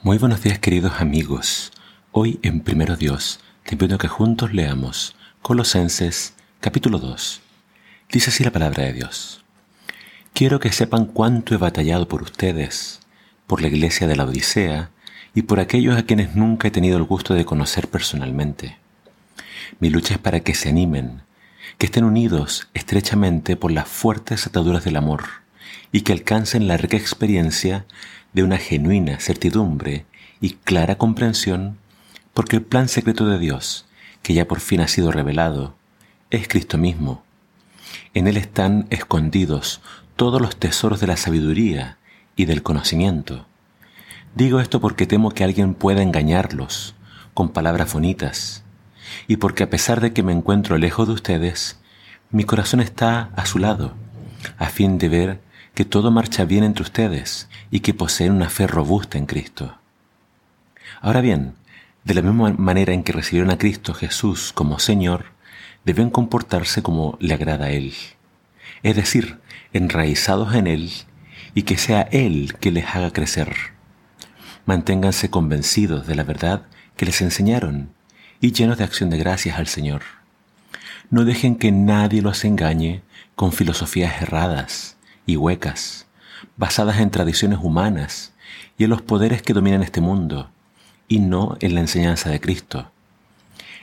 [0.00, 1.72] Muy buenos días queridos amigos.
[2.12, 7.40] Hoy en Primero Dios te pido que juntos leamos Colosenses capítulo 2.
[8.12, 9.42] Dice así la palabra de Dios.
[10.34, 13.00] Quiero que sepan cuánto he batallado por ustedes,
[13.48, 14.90] por la iglesia de la Odisea
[15.34, 18.78] y por aquellos a quienes nunca he tenido el gusto de conocer personalmente.
[19.80, 21.22] Mi lucha es para que se animen,
[21.76, 25.47] que estén unidos estrechamente por las fuertes ataduras del amor
[25.92, 27.86] y que alcancen la rica experiencia
[28.32, 30.04] de una genuina certidumbre
[30.40, 31.78] y clara comprensión,
[32.34, 33.86] porque el plan secreto de Dios,
[34.22, 35.74] que ya por fin ha sido revelado,
[36.30, 37.24] es Cristo mismo.
[38.14, 39.80] En Él están escondidos
[40.16, 41.96] todos los tesoros de la sabiduría
[42.36, 43.46] y del conocimiento.
[44.34, 46.94] Digo esto porque temo que alguien pueda engañarlos
[47.34, 48.62] con palabras bonitas,
[49.26, 51.80] y porque a pesar de que me encuentro lejos de ustedes,
[52.30, 53.94] mi corazón está a su lado,
[54.58, 55.47] a fin de ver
[55.78, 59.78] que todo marcha bien entre ustedes y que poseen una fe robusta en Cristo.
[61.00, 61.54] Ahora bien,
[62.02, 65.26] de la misma manera en que recibieron a Cristo Jesús como Señor,
[65.84, 67.94] deben comportarse como le agrada a Él,
[68.82, 69.38] es decir,
[69.72, 70.90] enraizados en Él
[71.54, 73.54] y que sea Él que les haga crecer.
[74.66, 76.62] Manténganse convencidos de la verdad
[76.96, 77.92] que les enseñaron
[78.40, 80.02] y llenos de acción de gracias al Señor.
[81.08, 83.02] No dejen que nadie los engañe
[83.36, 84.97] con filosofías erradas
[85.28, 86.06] y huecas,
[86.56, 88.32] basadas en tradiciones humanas
[88.78, 90.48] y en los poderes que dominan este mundo,
[91.06, 92.90] y no en la enseñanza de Cristo.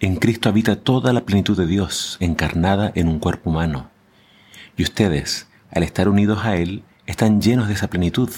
[0.00, 3.88] En Cristo habita toda la plenitud de Dios encarnada en un cuerpo humano,
[4.76, 8.30] y ustedes, al estar unidos a Él, están llenos de esa plenitud.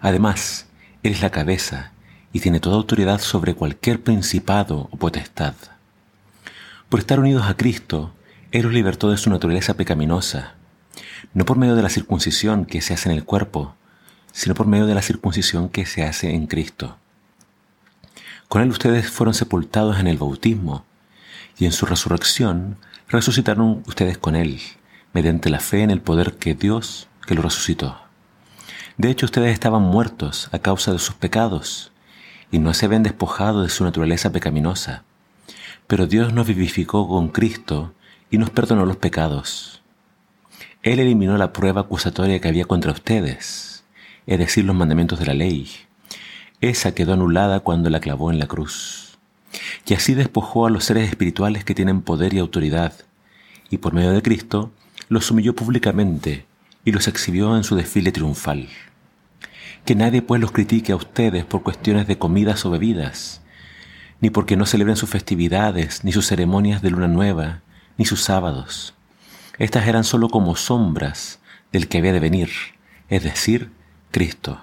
[0.00, 0.68] Además,
[1.02, 1.90] Él es la cabeza
[2.32, 5.54] y tiene toda autoridad sobre cualquier principado o potestad.
[6.88, 8.14] Por estar unidos a Cristo,
[8.52, 10.54] Él los libertó de su naturaleza pecaminosa
[11.34, 13.74] no por medio de la circuncisión que se hace en el cuerpo,
[14.32, 16.96] sino por medio de la circuncisión que se hace en Cristo.
[18.48, 20.84] Con Él ustedes fueron sepultados en el bautismo,
[21.58, 22.76] y en su resurrección
[23.08, 24.60] resucitaron ustedes con Él,
[25.12, 27.98] mediante la fe en el poder que Dios que lo resucitó.
[28.96, 31.92] De hecho, ustedes estaban muertos a causa de sus pecados,
[32.50, 35.02] y no se habían despojado de su naturaleza pecaminosa.
[35.88, 37.92] Pero Dios nos vivificó con Cristo
[38.30, 39.83] y nos perdonó los pecados.
[40.84, 43.84] Él eliminó la prueba acusatoria que había contra ustedes,
[44.26, 45.70] es decir, los mandamientos de la ley.
[46.60, 49.16] Esa quedó anulada cuando la clavó en la cruz.
[49.86, 52.92] Y así despojó a los seres espirituales que tienen poder y autoridad,
[53.70, 54.72] y por medio de Cristo
[55.08, 56.44] los humilló públicamente
[56.84, 58.68] y los exhibió en su desfile triunfal.
[59.86, 63.40] Que nadie pues los critique a ustedes por cuestiones de comidas o bebidas,
[64.20, 67.62] ni porque no celebren sus festividades, ni sus ceremonias de luna nueva,
[67.96, 68.94] ni sus sábados
[69.58, 71.38] estas eran sólo como sombras
[71.72, 72.50] del que había de venir,
[73.08, 73.70] es decir,
[74.10, 74.60] Cristo.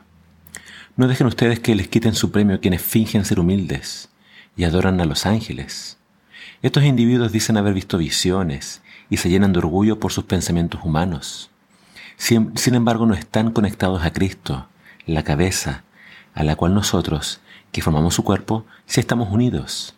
[0.97, 4.09] No dejen ustedes que les quiten su premio quienes fingen ser humildes
[4.57, 5.97] y adoran a los ángeles.
[6.62, 11.50] Estos individuos dicen haber visto visiones y se llenan de orgullo por sus pensamientos humanos.
[12.18, 14.68] Sin, sin, embargo, no están conectados a Cristo,
[15.06, 15.84] la cabeza,
[16.34, 17.41] a la cual nosotros,
[17.72, 19.96] que formamos su cuerpo, sí estamos unidos.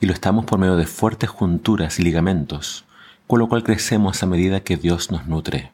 [0.00, 2.84] Y lo estamos por medio de fuertes junturas y ligamentos,
[3.32, 5.72] con lo cual crecemos a medida que Dios nos nutre.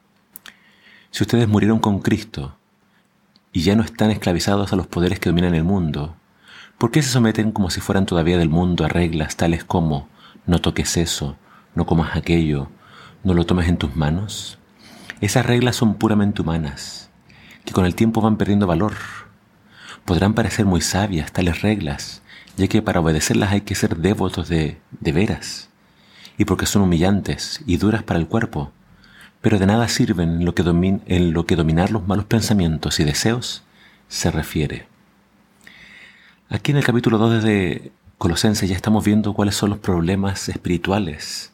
[1.11, 2.57] Si ustedes murieron con Cristo
[3.53, 6.15] y ya no están esclavizados a los poderes que dominan el mundo,
[6.79, 10.07] ¿por qué se someten como si fueran todavía del mundo a reglas tales como
[10.47, 11.37] no toques eso,
[11.75, 12.69] no comas aquello,
[13.25, 14.61] no lo tomes en tus manos?
[15.21, 17.11] Esas reglas son puramente humanas,
[17.65, 18.95] que con el tiempo van perdiendo valor.
[20.05, 22.23] Podrán parecer muy sabias tales reglas,
[22.57, 25.69] ya que para obedecerlas hay que ser devotos de, de veras
[26.38, 28.71] y porque son humillantes y duras para el cuerpo,
[29.43, 30.44] pero de nada sirven en
[31.34, 33.65] lo que, dominar los malos pensamientos y deseos
[34.09, 34.87] se refiere.
[36.49, 41.53] Aquí en el capítulo 2 de Colosenses ya estamos viendo cuáles son los problemas espirituales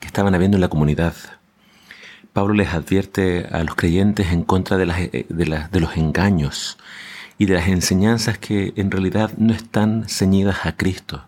[0.00, 1.14] que estaban habiendo en la comunidad.
[2.32, 4.86] Pablo les advierte a los creyentes en contra de,
[5.28, 6.78] de, de los engaños
[7.36, 11.27] y de las enseñanzas que en realidad no están ceñidas a Cristo.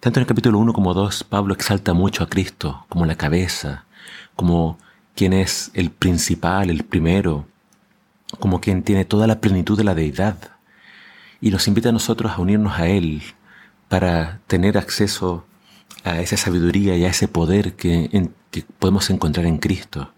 [0.00, 3.84] Tanto en el capítulo 1 como 2, Pablo exalta mucho a Cristo como la cabeza,
[4.34, 4.78] como
[5.14, 7.46] quien es el principal, el primero,
[8.38, 10.52] como quien tiene toda la plenitud de la deidad.
[11.42, 13.20] Y nos invita a nosotros a unirnos a Él
[13.90, 15.44] para tener acceso
[16.02, 20.14] a esa sabiduría y a ese poder que, que podemos encontrar en Cristo.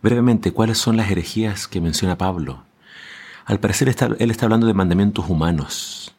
[0.00, 2.64] Brevemente, ¿cuáles son las herejías que menciona Pablo?
[3.44, 6.14] Al parecer él está hablando de mandamientos humanos,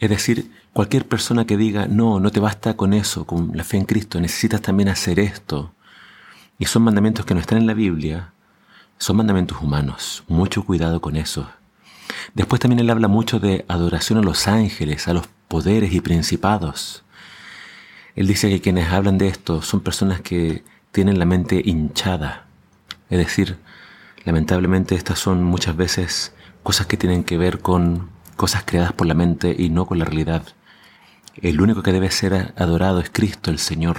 [0.00, 3.76] es decir, cualquier persona que diga, no, no te basta con eso, con la fe
[3.76, 5.74] en Cristo, necesitas también hacer esto,
[6.58, 8.32] y son mandamientos que no están en la Biblia,
[8.98, 10.24] son mandamientos humanos.
[10.28, 11.48] Mucho cuidado con eso.
[12.34, 17.02] Después también él habla mucho de adoración a los ángeles, a los poderes y principados.
[18.14, 22.46] Él dice que quienes hablan de esto son personas que tienen la mente hinchada.
[23.08, 23.58] Es decir,
[24.24, 28.10] lamentablemente estas son muchas veces cosas que tienen que ver con
[28.40, 30.42] cosas creadas por la mente y no con la realidad.
[31.42, 33.98] El único que debe ser adorado es Cristo el Señor.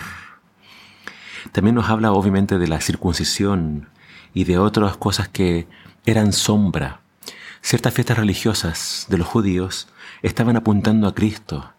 [1.51, 3.89] También nos habla obviamente de la circuncisión
[4.33, 5.67] y de otras cosas que
[6.07, 7.01] eran sombra.
[7.61, 9.89] Ciertas fiestas religiosas de los judíos
[10.23, 11.73] estaban apuntando a Cristo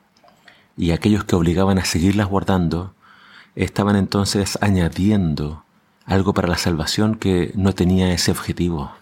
[0.76, 2.94] y aquellos que obligaban a seguirlas guardando
[3.56, 5.64] estaban entonces añadiendo
[6.06, 9.01] algo para la salvación que no tenía ese objetivo.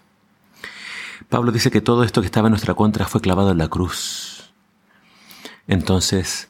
[1.31, 4.51] Pablo dice que todo esto que estaba en nuestra contra fue clavado en la cruz.
[5.65, 6.49] Entonces,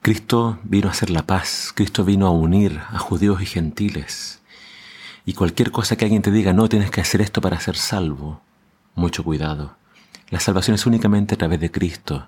[0.00, 4.40] Cristo vino a hacer la paz, Cristo vino a unir a judíos y gentiles.
[5.26, 8.40] Y cualquier cosa que alguien te diga, no tienes que hacer esto para ser salvo,
[8.94, 9.76] mucho cuidado.
[10.30, 12.26] La salvación es únicamente a través de Cristo.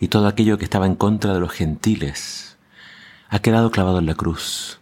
[0.00, 2.56] Y todo aquello que estaba en contra de los gentiles
[3.28, 4.80] ha quedado clavado en la cruz.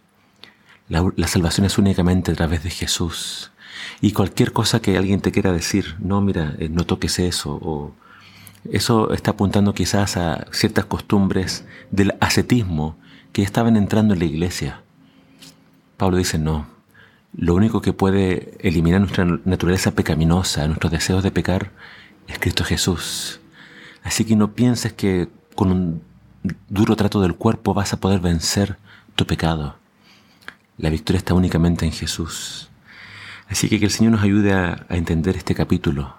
[0.89, 3.51] La, la salvación es únicamente a través de Jesús.
[4.01, 7.93] Y cualquier cosa que alguien te quiera decir, no, mira, eh, no toques eso, o
[8.71, 12.97] eso está apuntando quizás a ciertas costumbres del ascetismo
[13.31, 14.81] que estaban entrando en la iglesia.
[15.97, 16.67] Pablo dice, no,
[17.35, 21.71] lo único que puede eliminar nuestra naturaleza pecaminosa, nuestros deseos de pecar,
[22.27, 23.39] es Cristo Jesús.
[24.03, 26.01] Así que no pienses que con un
[26.69, 28.77] duro trato del cuerpo vas a poder vencer
[29.15, 29.75] tu pecado.
[30.77, 32.69] La victoria está únicamente en Jesús.
[33.49, 36.15] Así que que el Señor nos ayude a, entender este capítulo.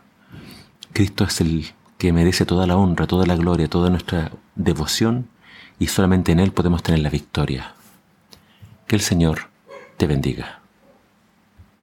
[0.92, 1.66] Cristo es el
[1.98, 5.28] que merece toda la honra, toda la gloria, toda nuestra devoción
[5.78, 7.74] y solamente en Él podemos tener la victoria.
[8.86, 9.48] Que el Señor
[9.96, 10.57] te bendiga.